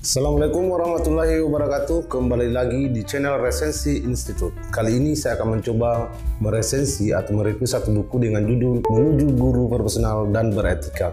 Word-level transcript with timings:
Assalamualaikum 0.00 0.72
warahmatullahi 0.72 1.44
wabarakatuh. 1.44 2.08
Kembali 2.08 2.48
lagi 2.48 2.88
di 2.88 3.04
channel 3.04 3.36
Resensi 3.36 4.00
Institute. 4.00 4.56
Kali 4.72 4.96
ini 4.96 5.12
saya 5.12 5.36
akan 5.36 5.60
mencoba 5.60 6.08
meresensi 6.40 7.12
atau 7.12 7.36
mereview 7.36 7.68
satu 7.68 7.92
buku 7.92 8.16
dengan 8.16 8.48
judul 8.48 8.80
Menuju 8.80 9.36
Guru 9.36 9.68
Profesional 9.68 10.24
dan 10.32 10.56
Beretika. 10.56 11.12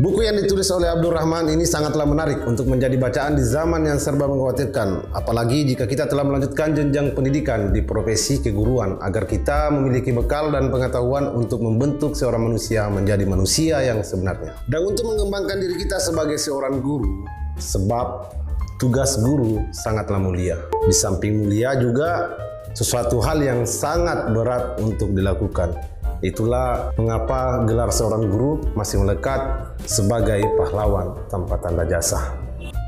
Buku 0.00 0.24
yang 0.24 0.40
ditulis 0.40 0.64
oleh 0.72 0.88
Abdul 0.88 1.12
Rahman 1.12 1.52
ini 1.52 1.68
sangatlah 1.68 2.08
menarik 2.08 2.40
untuk 2.48 2.72
menjadi 2.72 2.96
bacaan 2.96 3.36
di 3.36 3.44
zaman 3.44 3.84
yang 3.84 4.00
serba 4.00 4.24
mengkhawatirkan. 4.24 5.12
Apalagi 5.12 5.68
jika 5.68 5.84
kita 5.84 6.08
telah 6.08 6.24
melanjutkan 6.24 6.72
jenjang 6.72 7.12
pendidikan 7.12 7.68
di 7.68 7.84
profesi 7.84 8.40
keguruan 8.40 8.96
agar 9.04 9.28
kita 9.28 9.68
memiliki 9.68 10.08
bekal 10.08 10.48
dan 10.48 10.72
pengetahuan 10.72 11.36
untuk 11.36 11.60
membentuk 11.60 12.16
seorang 12.16 12.48
manusia 12.48 12.88
menjadi 12.88 13.28
manusia 13.28 13.84
yang 13.84 14.00
sebenarnya. 14.00 14.56
Dan 14.64 14.88
untuk 14.88 15.04
mengembangkan 15.12 15.60
diri 15.60 15.76
kita 15.76 16.00
sebagai 16.00 16.40
seorang 16.40 16.80
guru, 16.80 17.28
sebab 17.58 18.32
tugas 18.80 19.18
guru 19.20 19.62
sangatlah 19.70 20.18
mulia. 20.18 20.58
Di 20.88 20.94
samping 20.94 21.44
mulia 21.44 21.76
juga 21.78 22.34
sesuatu 22.72 23.20
hal 23.20 23.44
yang 23.44 23.60
sangat 23.68 24.32
berat 24.32 24.80
untuk 24.80 25.12
dilakukan. 25.12 25.76
Itulah 26.22 26.94
mengapa 26.94 27.66
gelar 27.66 27.90
seorang 27.90 28.30
guru 28.30 28.62
masih 28.78 29.02
melekat 29.02 29.74
sebagai 29.84 30.38
pahlawan 30.54 31.18
tanpa 31.26 31.58
tanda 31.58 31.82
jasa. 31.82 32.38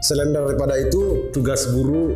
Selain 0.06 0.30
daripada 0.30 0.78
itu, 0.78 1.32
tugas 1.34 1.66
guru 1.74 2.14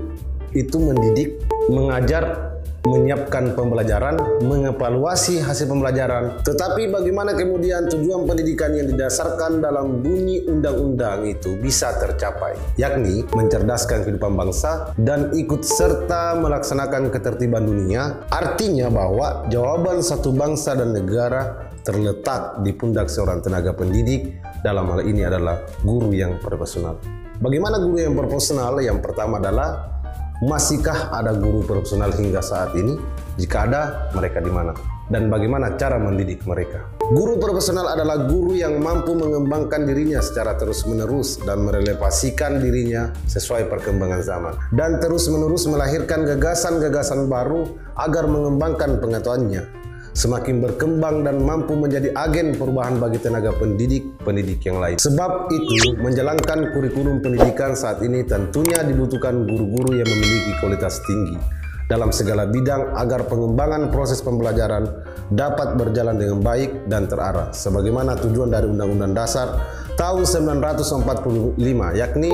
itu 0.55 0.77
mendidik, 0.78 1.42
mengajar, 1.66 2.47
menyiapkan 2.87 3.59
pembelajaran, 3.59 4.18
mengevaluasi 4.45 5.42
hasil 5.42 5.66
pembelajaran. 5.66 6.38
Tetapi 6.46 6.92
bagaimana 6.92 7.34
kemudian 7.34 7.91
tujuan 7.91 8.28
pendidikan 8.28 8.70
yang 8.77 8.86
didasarkan 8.86 9.59
dalam 9.59 10.05
bunyi 10.05 10.46
undang-undang 10.46 11.27
itu 11.27 11.59
bisa 11.59 11.96
tercapai, 11.98 12.55
yakni 12.78 13.27
mencerdaskan 13.34 14.06
kehidupan 14.06 14.38
bangsa 14.38 14.95
dan 15.00 15.34
ikut 15.34 15.66
serta 15.66 16.38
melaksanakan 16.38 17.10
ketertiban 17.10 17.67
dunia. 17.67 18.22
Artinya 18.30 18.86
bahwa 18.92 19.48
jawaban 19.50 20.05
satu 20.05 20.30
bangsa 20.30 20.78
dan 20.78 20.95
negara 20.95 21.70
terletak 21.83 22.61
di 22.61 22.77
pundak 22.77 23.08
seorang 23.08 23.41
tenaga 23.41 23.72
pendidik 23.72 24.36
dalam 24.61 24.92
hal 24.92 25.00
ini 25.08 25.24
adalah 25.24 25.64
guru 25.80 26.12
yang 26.12 26.36
profesional. 26.36 27.00
Bagaimana 27.39 27.78
guru 27.78 28.02
yang 28.02 28.19
profesional? 28.19 28.83
Yang 28.83 28.98
pertama 28.98 29.39
adalah 29.39 29.97
Masihkah 30.39 31.11
ada 31.11 31.34
guru 31.34 31.67
profesional 31.67 32.14
hingga 32.14 32.39
saat 32.39 32.70
ini? 32.78 32.94
Jika 33.42 33.67
ada, 33.67 34.06
mereka 34.14 34.39
di 34.39 34.47
mana? 34.55 34.70
Dan 35.11 35.27
bagaimana 35.34 35.75
cara 35.75 35.98
mendidik 35.98 36.47
mereka? 36.47 36.86
Guru 37.11 37.42
profesional 37.42 37.91
adalah 37.91 38.30
guru 38.30 38.55
yang 38.55 38.78
mampu 38.78 39.19
mengembangkan 39.19 39.83
dirinya 39.83 40.22
secara 40.22 40.55
terus-menerus 40.55 41.42
dan 41.42 41.67
merelevasikan 41.67 42.62
dirinya 42.62 43.11
sesuai 43.27 43.67
perkembangan 43.67 44.22
zaman. 44.22 44.55
Dan 44.70 45.03
terus-menerus 45.03 45.67
melahirkan 45.67 46.22
gagasan-gagasan 46.22 47.27
baru 47.27 47.75
agar 47.98 48.30
mengembangkan 48.30 49.02
pengetahuannya 49.02 49.88
semakin 50.19 50.58
berkembang 50.58 51.22
dan 51.22 51.38
mampu 51.47 51.78
menjadi 51.78 52.11
agen 52.19 52.58
perubahan 52.58 52.98
bagi 52.98 53.22
tenaga 53.22 53.55
pendidik-pendidik 53.55 54.58
yang 54.66 54.83
lain. 54.83 54.98
Sebab 54.98 55.47
itu, 55.55 55.94
menjalankan 55.94 56.74
kurikulum 56.74 57.22
pendidikan 57.22 57.78
saat 57.78 58.02
ini 58.02 58.27
tentunya 58.27 58.83
dibutuhkan 58.83 59.46
guru-guru 59.46 59.94
yang 59.94 60.11
memiliki 60.11 60.58
kualitas 60.58 60.98
tinggi 61.06 61.39
dalam 61.86 62.11
segala 62.11 62.50
bidang 62.50 62.98
agar 62.98 63.30
pengembangan 63.30 63.94
proses 63.94 64.19
pembelajaran 64.20 64.91
dapat 65.30 65.78
berjalan 65.78 66.19
dengan 66.19 66.42
baik 66.44 66.91
dan 66.91 67.08
terarah 67.08 67.48
sebagaimana 67.55 68.19
tujuan 68.20 68.52
dari 68.52 68.69
Undang-Undang 68.69 69.16
Dasar 69.16 69.48
tahun 69.96 70.28
1945 70.28 71.56
yakni 71.96 72.33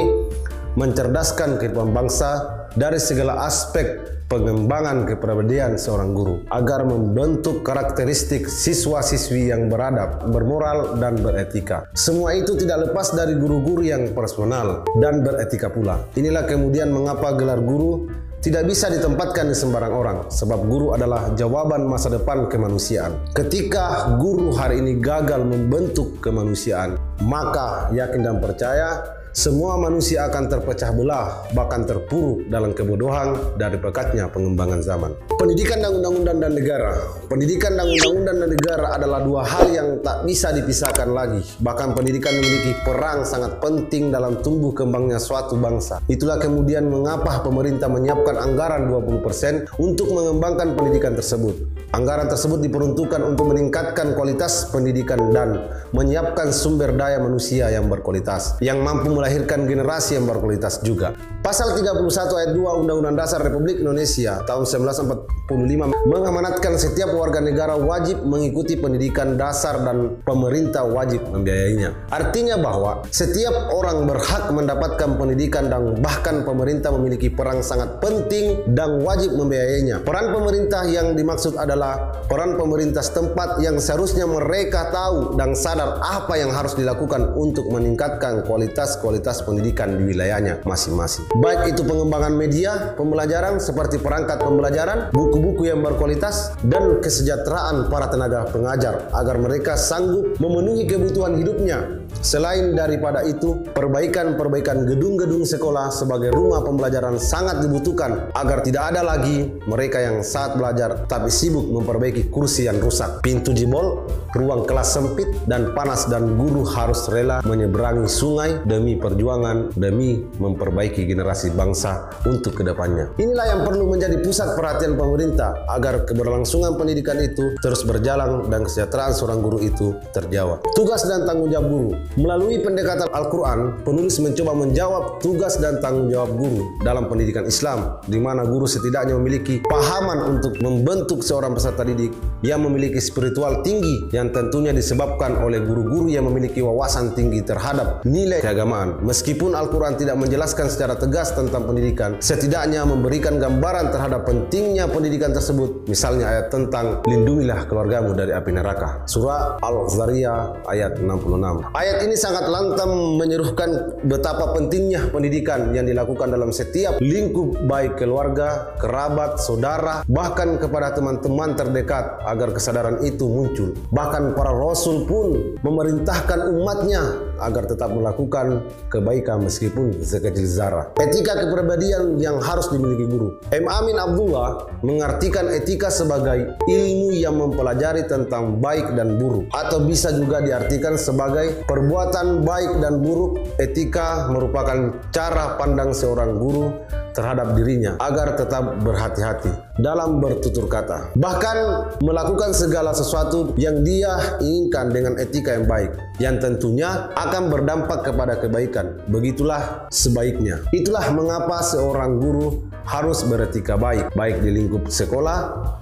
mencerdaskan 0.74 1.62
kehidupan 1.62 1.94
bangsa 1.94 2.63
dari 2.74 2.98
segala 2.98 3.46
aspek 3.46 4.14
pengembangan 4.26 5.06
kepribadian 5.06 5.78
seorang 5.78 6.10
guru 6.10 6.42
agar 6.50 6.82
membentuk 6.82 7.62
karakteristik 7.62 8.50
siswa-siswi 8.50 9.54
yang 9.54 9.70
beradab, 9.70 10.26
bermoral, 10.26 10.98
dan 10.98 11.22
beretika. 11.22 11.86
Semua 11.94 12.34
itu 12.34 12.58
tidak 12.58 12.90
lepas 12.90 13.14
dari 13.14 13.38
guru-guru 13.38 13.86
yang 13.86 14.10
personal 14.10 14.82
dan 14.98 15.22
beretika 15.22 15.70
pula. 15.70 16.02
Inilah 16.18 16.50
kemudian 16.50 16.90
mengapa 16.90 17.36
gelar 17.38 17.62
guru 17.62 18.10
tidak 18.44 18.68
bisa 18.68 18.92
ditempatkan 18.92 19.48
di 19.48 19.56
sembarang 19.56 19.94
orang 19.94 20.18
sebab 20.28 20.68
guru 20.68 20.92
adalah 20.92 21.32
jawaban 21.32 21.88
masa 21.88 22.12
depan 22.12 22.44
kemanusiaan. 22.44 23.16
Ketika 23.32 24.18
guru 24.20 24.52
hari 24.52 24.84
ini 24.84 25.00
gagal 25.00 25.48
membentuk 25.48 26.20
kemanusiaan, 26.20 27.00
maka 27.24 27.88
yakin 27.96 28.20
dan 28.20 28.44
percaya 28.44 29.00
semua 29.34 29.74
manusia 29.74 30.30
akan 30.30 30.46
terpecah 30.46 30.94
belah, 30.94 31.50
bahkan 31.58 31.82
terpuruk 31.82 32.46
dalam 32.46 32.70
kebodohan 32.70 33.34
dari 33.58 33.74
pekatnya 33.82 34.30
pengembangan 34.30 34.78
zaman. 34.78 35.10
Pendidikan 35.34 35.82
dan 35.82 35.98
undang-undang 35.98 36.38
dan 36.38 36.54
negara. 36.54 36.94
Pendidikan 37.26 37.74
dan 37.74 37.90
undang-undang 37.90 38.46
dan 38.46 38.50
negara 38.54 38.86
adalah 38.94 39.26
dua 39.26 39.42
hal 39.42 39.74
yang 39.74 39.98
tak 40.06 40.22
bisa 40.22 40.54
dipisahkan 40.54 41.10
lagi. 41.10 41.42
Bahkan 41.58 41.98
pendidikan 41.98 42.30
memiliki 42.38 42.78
peran 42.86 43.26
sangat 43.26 43.58
penting 43.58 44.14
dalam 44.14 44.38
tumbuh 44.38 44.70
kembangnya 44.70 45.18
suatu 45.18 45.58
bangsa. 45.58 45.98
Itulah 46.06 46.38
kemudian 46.38 46.86
mengapa 46.86 47.42
pemerintah 47.42 47.90
menyiapkan 47.90 48.38
anggaran 48.38 48.86
20% 48.86 49.82
untuk 49.82 50.14
mengembangkan 50.14 50.78
pendidikan 50.78 51.18
tersebut. 51.18 51.73
Anggaran 51.94 52.26
tersebut 52.26 52.58
diperuntukkan 52.58 53.22
untuk 53.22 53.54
meningkatkan 53.54 54.18
kualitas 54.18 54.66
pendidikan 54.74 55.30
dan 55.30 55.70
menyiapkan 55.94 56.50
sumber 56.50 56.90
daya 56.90 57.22
manusia 57.22 57.70
yang 57.70 57.86
berkualitas, 57.86 58.58
yang 58.58 58.82
mampu 58.82 59.14
melahirkan 59.14 59.62
generasi 59.62 60.18
yang 60.18 60.26
berkualitas 60.26 60.82
juga. 60.82 61.14
Pasal 61.38 61.70
31 61.70 61.94
ayat 62.34 62.50
2 62.50 62.80
Undang-Undang 62.82 63.14
Dasar 63.14 63.46
Republik 63.46 63.78
Indonesia 63.78 64.42
tahun 64.42 64.66
1945 64.66 65.92
mengamanatkan 66.08 66.72
setiap 66.80 67.14
warga 67.14 67.38
negara 67.38 67.78
wajib 67.78 68.26
mengikuti 68.26 68.74
pendidikan 68.74 69.38
dasar 69.38 69.78
dan 69.86 70.18
pemerintah 70.26 70.82
wajib 70.88 71.22
membiayainya. 71.30 72.10
Artinya 72.10 72.58
bahwa 72.58 73.06
setiap 73.12 73.70
orang 73.70 74.08
berhak 74.08 74.50
mendapatkan 74.50 75.14
pendidikan 75.14 75.70
dan 75.70 76.00
bahkan 76.02 76.42
pemerintah 76.42 76.90
memiliki 76.90 77.30
peran 77.30 77.62
sangat 77.62 78.02
penting 78.02 78.74
dan 78.74 79.04
wajib 79.04 79.36
membiayainya. 79.36 80.02
Peran 80.02 80.32
pemerintah 80.32 80.88
yang 80.88 81.12
dimaksud 81.12 81.60
adalah 81.60 81.83
peran 82.28 82.60
pemerintah 82.60 83.02
setempat 83.02 83.60
yang 83.64 83.80
seharusnya 83.80 84.28
mereka 84.28 84.92
tahu 84.92 85.36
dan 85.40 85.56
sadar 85.56 86.00
apa 86.00 86.36
yang 86.38 86.52
harus 86.52 86.76
dilakukan 86.76 87.34
untuk 87.34 87.68
meningkatkan 87.72 88.44
kualitas-kualitas 88.44 89.24
kualitas 89.24 89.40
pendidikan 89.46 89.94
di 89.96 90.04
wilayahnya 90.10 90.60
masing-masing. 90.68 91.24
Baik 91.40 91.72
itu 91.72 91.86
pengembangan 91.86 92.34
media, 92.36 92.92
pembelajaran 92.92 93.56
seperti 93.56 93.96
perangkat 93.96 94.42
pembelajaran, 94.42 95.14
buku-buku 95.16 95.70
yang 95.70 95.80
berkualitas, 95.80 96.52
dan 96.66 97.00
kesejahteraan 97.00 97.88
para 97.88 98.12
tenaga 98.12 98.44
pengajar 98.52 99.08
agar 99.16 99.36
mereka 99.40 99.80
sanggup 99.80 100.36
memenuhi 100.36 100.84
kebutuhan 100.84 101.40
hidupnya. 101.40 102.04
Selain 102.20 102.76
daripada 102.76 103.24
itu, 103.26 103.64
perbaikan-perbaikan 103.74 104.86
gedung-gedung 104.86 105.48
sekolah 105.48 105.88
sebagai 105.88 106.30
rumah 106.30 106.60
pembelajaran 106.60 107.16
sangat 107.16 107.64
dibutuhkan 107.64 108.28
agar 108.36 108.60
tidak 108.60 108.92
ada 108.92 109.00
lagi 109.02 109.50
mereka 109.64 109.98
yang 110.04 110.20
saat 110.20 110.54
belajar 110.54 111.04
tapi 111.08 111.28
sibuk 111.32 111.68
memperbaiki 111.74 112.30
kursi 112.30 112.70
yang 112.70 112.78
rusak, 112.78 113.18
pintu 113.26 113.50
jebol, 113.50 114.06
ruang 114.34 114.66
kelas 114.66 114.94
sempit 114.94 115.26
dan 115.46 115.74
panas 115.74 116.06
dan 116.10 116.34
guru 116.38 116.66
harus 116.66 117.06
rela 117.10 117.42
menyeberangi 117.42 118.06
sungai 118.06 118.62
demi 118.66 118.98
perjuangan 118.98 119.74
demi 119.78 120.22
memperbaiki 120.38 121.06
generasi 121.06 121.54
bangsa 121.54 122.10
untuk 122.26 122.58
ke 122.58 122.62
depannya. 122.66 123.14
Inilah 123.18 123.46
yang 123.54 123.60
perlu 123.62 123.90
menjadi 123.90 124.18
pusat 124.22 124.58
perhatian 124.58 124.98
pemerintah 124.98 125.66
agar 125.70 126.02
keberlangsungan 126.06 126.74
pendidikan 126.78 127.18
itu 127.22 127.54
terus 127.62 127.86
berjalan 127.86 128.46
dan 128.50 128.66
kesejahteraan 128.66 129.14
seorang 129.14 129.38
guru 129.42 129.58
itu 129.62 129.94
terjawab. 130.10 130.62
Tugas 130.74 131.06
dan 131.06 131.26
tanggung 131.26 131.50
jawab 131.50 131.66
guru. 131.70 131.90
Melalui 132.18 132.58
pendekatan 132.62 133.08
Al-Quran, 133.10 133.82
penulis 133.86 134.18
mencoba 134.18 134.52
menjawab 134.54 135.02
tugas 135.22 135.56
dan 135.62 135.78
tanggung 135.78 136.10
jawab 136.10 136.34
guru 136.34 136.62
dalam 136.82 137.06
pendidikan 137.06 137.46
Islam, 137.46 138.02
di 138.04 138.18
mana 138.18 138.42
guru 138.44 138.66
setidaknya 138.66 139.14
memiliki 139.16 139.62
pahaman 139.64 140.36
untuk 140.36 140.58
membentuk 140.60 141.22
seorang 141.22 141.56
peserta 141.64 141.80
didik 141.80 142.12
yang 142.44 142.60
memiliki 142.60 143.00
spiritual 143.00 143.64
tinggi 143.64 144.12
yang 144.12 144.28
tentunya 144.28 144.68
disebabkan 144.68 145.40
oleh 145.40 145.64
guru-guru 145.64 146.12
yang 146.12 146.28
memiliki 146.28 146.60
wawasan 146.60 147.16
tinggi 147.16 147.40
terhadap 147.40 148.04
nilai 148.04 148.44
keagamaan 148.44 149.00
Meskipun 149.00 149.56
Al-Quran 149.56 149.96
tidak 150.00 150.16
menjelaskan 150.20 150.68
secara 150.72 150.96
tegas 150.96 151.32
tentang 151.32 151.68
pendidikan, 151.68 152.20
setidaknya 152.20 152.88
memberikan 152.88 153.36
gambaran 153.36 153.92
terhadap 153.92 154.24
pentingnya 154.24 154.88
pendidikan 154.88 155.32
tersebut. 155.32 155.84
Misalnya 155.88 156.28
ayat 156.28 156.46
tentang 156.48 157.04
lindungilah 157.04 157.68
keluargamu 157.68 158.16
dari 158.16 158.32
api 158.32 158.50
neraka. 158.52 159.04
Surah 159.04 159.60
Al-Zariyah 159.60 160.64
ayat 160.68 161.00
66. 161.00 161.72
Ayat 161.76 161.98
ini 162.04 162.16
sangat 162.16 162.48
lantang 162.48 163.20
menyeruhkan 163.20 164.00
betapa 164.08 164.56
pentingnya 164.56 165.08
pendidikan 165.12 165.76
yang 165.76 165.84
dilakukan 165.84 166.32
dalam 166.32 166.48
setiap 166.48 166.96
lingkup 167.00 167.64
baik 167.68 168.00
keluarga, 168.00 168.74
kerabat, 168.80 169.36
saudara, 169.40 170.00
bahkan 170.08 170.56
kepada 170.56 170.96
teman-teman 170.96 171.43
terdekat 171.52 172.24
agar 172.24 172.56
kesadaran 172.56 173.04
itu 173.04 173.28
muncul. 173.28 173.76
Bahkan 173.92 174.32
para 174.32 174.56
rasul 174.56 175.04
pun 175.04 175.60
memerintahkan 175.60 176.48
umatnya 176.56 177.04
agar 177.44 177.68
tetap 177.68 177.92
melakukan 177.92 178.64
kebaikan 178.88 179.44
meskipun 179.44 180.00
sekecil 180.00 180.48
zarah. 180.48 180.88
Etika 180.96 181.36
kepribadian 181.36 182.16
yang 182.16 182.40
harus 182.40 182.72
dimiliki 182.72 183.04
guru. 183.04 183.36
M. 183.52 183.68
Amin 183.68 184.00
Abdullah 184.00 184.72
mengartikan 184.80 185.52
etika 185.52 185.92
sebagai 185.92 186.56
ilmu 186.64 187.12
yang 187.12 187.36
mempelajari 187.36 188.08
tentang 188.08 188.56
baik 188.64 188.96
dan 188.96 189.20
buruk 189.20 189.44
atau 189.52 189.84
bisa 189.84 190.14
juga 190.16 190.40
diartikan 190.40 190.96
sebagai 190.96 191.66
perbuatan 191.68 192.40
baik 192.40 192.80
dan 192.80 193.04
buruk. 193.04 193.44
Etika 193.60 194.32
merupakan 194.32 194.96
cara 195.12 195.60
pandang 195.60 195.92
seorang 195.92 196.40
guru 196.40 196.72
terhadap 197.14 197.54
dirinya 197.54 197.94
agar 198.02 198.34
tetap 198.34 198.74
berhati-hati 198.82 199.63
dalam 199.78 200.22
bertutur 200.22 200.70
kata. 200.70 201.14
Bahkan 201.18 201.56
melakukan 202.02 202.54
segala 202.54 202.94
sesuatu 202.94 203.54
yang 203.58 203.82
dia 203.82 204.38
inginkan 204.38 204.94
dengan 204.94 205.18
etika 205.18 205.54
yang 205.58 205.66
baik 205.66 205.94
yang 206.22 206.38
tentunya 206.38 207.10
akan 207.18 207.50
berdampak 207.50 208.06
kepada 208.06 208.38
kebaikan. 208.38 209.02
Begitulah 209.10 209.90
sebaiknya. 209.90 210.62
Itulah 210.70 211.10
mengapa 211.10 211.58
seorang 211.62 212.22
guru 212.22 212.70
harus 212.84 213.24
beretika 213.24 213.80
baik, 213.80 214.12
baik 214.12 214.44
di 214.44 214.50
lingkup 214.52 214.86
sekolah 214.92 215.38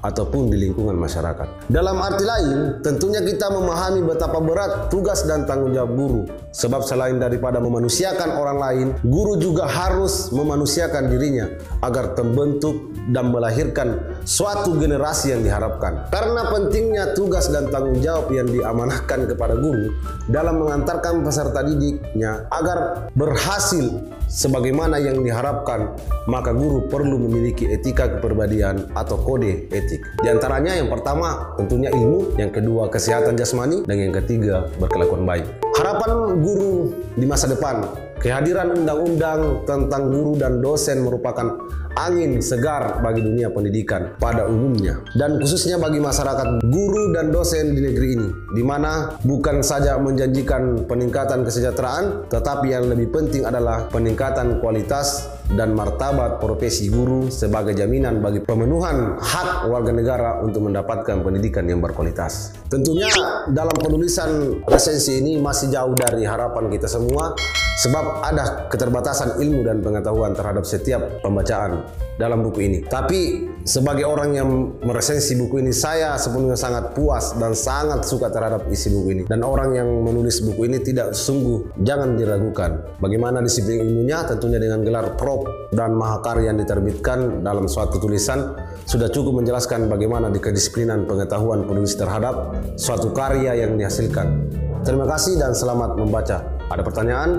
ataupun 0.07 0.55
di 0.55 0.71
lingkungan 0.71 0.95
masyarakat. 0.95 1.67
Dalam 1.67 1.99
arti 1.99 2.25
lain, 2.25 2.79
tentunya 2.81 3.21
kita 3.21 3.51
memahami 3.51 4.07
betapa 4.07 4.39
berat 4.39 4.89
tugas 4.89 5.27
dan 5.27 5.45
tanggung 5.45 5.75
jawab 5.75 5.93
guru. 5.99 6.23
Sebab 6.55 6.87
selain 6.87 7.19
daripada 7.19 7.59
memanusiakan 7.59 8.39
orang 8.39 8.59
lain, 8.61 8.87
guru 9.03 9.35
juga 9.37 9.67
harus 9.67 10.31
memanusiakan 10.31 11.11
dirinya 11.11 11.51
agar 11.83 12.15
terbentuk 12.15 12.95
dan 13.11 13.35
melahirkan 13.35 13.82
suatu 14.27 14.77
generasi 14.77 15.35
yang 15.35 15.43
diharapkan. 15.47 16.09
Karena 16.11 16.51
pentingnya 16.51 17.05
tugas 17.15 17.51
dan 17.51 17.71
tanggung 17.71 17.99
jawab 18.01 18.31
yang 18.31 18.49
diamanahkan 18.49 19.31
kepada 19.31 19.55
guru 19.59 19.95
dalam 20.29 20.63
mengantarkan 20.63 21.23
peserta 21.23 21.61
didiknya 21.63 22.47
agar 22.51 23.09
berhasil 23.17 24.03
sebagaimana 24.33 24.97
yang 24.97 25.21
diharapkan, 25.21 25.93
maka 26.27 26.57
guru 26.57 26.89
perlu 26.89 27.21
memiliki 27.29 27.69
etika 27.69 28.09
kepribadian 28.19 28.89
atau 28.97 29.21
kode 29.21 29.69
etik. 29.69 30.01
Di 30.25 30.29
antaranya 30.33 30.77
yang 30.79 30.89
pertama 30.89 31.53
tentunya 31.61 31.93
ilmu, 31.93 32.41
yang 32.41 32.49
kedua 32.49 32.89
kesehatan 32.89 33.37
jasmani, 33.37 33.85
dan 33.85 33.97
yang 34.01 34.15
ketiga 34.25 34.69
berkelakuan 34.81 35.29
baik. 35.29 35.47
Harapan 35.77 36.41
guru 36.41 36.93
di 37.17 37.27
masa 37.29 37.49
depan 37.49 37.85
Kehadiran 38.23 38.71
undang-undang 38.79 39.67
tentang 39.67 40.07
guru 40.07 40.39
dan 40.39 40.63
dosen 40.63 41.03
merupakan 41.03 41.59
angin 41.99 42.41
segar 42.41 43.03
bagi 43.03 43.21
dunia 43.21 43.53
pendidikan 43.53 44.17
pada 44.17 44.49
umumnya 44.49 45.03
dan 45.19 45.37
khususnya 45.37 45.77
bagi 45.77 46.01
masyarakat 46.01 46.65
guru 46.65 47.13
dan 47.13 47.29
dosen 47.29 47.77
di 47.77 47.85
negeri 47.85 48.09
ini 48.17 48.29
di 48.57 48.63
mana 48.65 49.19
bukan 49.27 49.61
saja 49.61 50.01
menjanjikan 50.01 50.89
peningkatan 50.89 51.45
kesejahteraan 51.45 52.31
tetapi 52.33 52.73
yang 52.73 52.89
lebih 52.89 53.13
penting 53.13 53.45
adalah 53.45 53.91
peningkatan 53.93 54.63
kualitas 54.63 55.29
dan 55.53 55.77
martabat 55.77 56.41
profesi 56.41 56.89
guru 56.89 57.29
sebagai 57.29 57.77
jaminan 57.77 58.25
bagi 58.25 58.41
pemenuhan 58.41 59.21
hak 59.21 59.69
warga 59.69 59.93
negara 59.93 60.31
untuk 60.41 60.65
mendapatkan 60.65 61.21
pendidikan 61.21 61.69
yang 61.69 61.85
berkualitas. 61.85 62.57
Tentunya 62.73 63.11
dalam 63.53 63.75
penulisan 63.77 64.63
resensi 64.65 65.21
ini 65.21 65.37
masih 65.37 65.69
jauh 65.69 65.93
dari 65.93 66.25
harapan 66.25 66.73
kita 66.73 66.89
semua 66.89 67.37
sebab 67.85 68.05
ada 68.21 68.69
keterbatasan 68.69 69.41
ilmu 69.41 69.65
dan 69.65 69.81
pengetahuan 69.81 70.37
terhadap 70.37 70.69
setiap 70.69 71.23
pembacaan 71.25 71.89
dalam 72.21 72.45
buku 72.45 72.69
ini. 72.69 72.79
Tapi 72.85 73.49
sebagai 73.65 74.05
orang 74.05 74.37
yang 74.37 74.49
meresensi 74.85 75.33
buku 75.39 75.65
ini, 75.65 75.73
saya 75.73 76.21
sepenuhnya 76.21 76.59
sangat 76.59 76.93
puas 76.93 77.33
dan 77.41 77.57
sangat 77.57 78.05
suka 78.05 78.29
terhadap 78.29 78.69
isi 78.69 78.93
buku 78.93 79.09
ini. 79.17 79.23
Dan 79.25 79.41
orang 79.41 79.73
yang 79.73 79.89
menulis 80.05 80.45
buku 80.45 80.69
ini 80.69 80.79
tidak 80.85 81.17
sungguh, 81.17 81.81
jangan 81.81 82.15
diragukan. 82.19 83.01
Bagaimana 83.01 83.41
disiplin 83.41 83.81
ilmunya? 83.81 84.29
Tentunya 84.29 84.61
dengan 84.61 84.85
gelar 84.85 85.17
prop 85.17 85.73
dan 85.73 85.97
mahakarya 85.97 86.53
yang 86.53 86.61
diterbitkan 86.61 87.41
dalam 87.41 87.65
suatu 87.71 87.97
tulisan 87.97 88.53
sudah 88.85 89.09
cukup 89.09 89.41
menjelaskan 89.41 89.89
bagaimana 89.89 90.29
di 90.29 90.43
kedisiplinan 90.43 91.09
pengetahuan 91.09 91.65
penulis 91.65 91.97
terhadap 91.97 92.59
suatu 92.77 93.15
karya 93.15 93.57
yang 93.57 93.79
dihasilkan. 93.79 94.53
Terima 94.83 95.07
kasih 95.07 95.39
dan 95.39 95.55
selamat 95.55 95.95
membaca. 95.95 96.43
Ada 96.67 96.83
pertanyaan? 96.83 97.31